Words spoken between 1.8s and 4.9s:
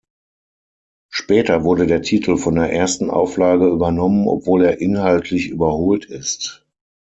der Titel von der ersten Auflage übernommen, obwohl er